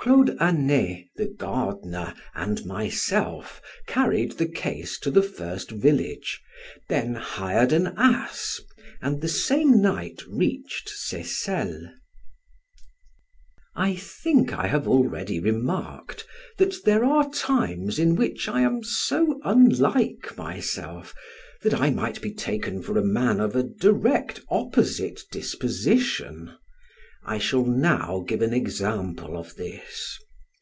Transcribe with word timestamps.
Claude 0.00 0.38
Anet, 0.40 1.06
the 1.16 1.26
gardiner, 1.26 2.14
and 2.34 2.64
myself, 2.64 3.60
carried 3.86 4.32
the 4.38 4.46
case 4.48 4.98
to 5.00 5.10
the 5.10 5.22
first 5.24 5.70
village, 5.70 6.40
then 6.88 7.14
hired 7.14 7.74
an 7.74 7.88
ass, 7.98 8.58
and 9.02 9.20
the 9.20 9.28
same 9.28 9.82
night 9.82 10.22
reached 10.26 10.88
Seyssel. 10.88 11.92
I 13.74 13.96
think 13.96 14.54
I 14.54 14.68
have 14.68 14.88
already 14.88 15.40
remarked 15.40 16.24
that 16.56 16.82
there 16.86 17.04
are 17.04 17.30
times 17.30 17.98
in 17.98 18.14
which 18.14 18.48
I 18.48 18.62
am 18.62 18.82
so 18.82 19.38
unlike 19.44 20.32
myself 20.38 21.12
that 21.62 21.74
I 21.74 21.90
might 21.90 22.22
be 22.22 22.32
taken 22.32 22.80
for 22.80 22.96
a 22.96 23.04
man 23.04 23.40
of 23.40 23.54
a 23.54 23.62
direct 23.64 24.40
opposite 24.48 25.20
disposition; 25.30 26.54
I 27.24 27.36
shall 27.36 27.64
now 27.66 28.24
give 28.26 28.40
an 28.40 28.54
example 28.54 29.36
of 29.36 29.56
this. 29.56 30.18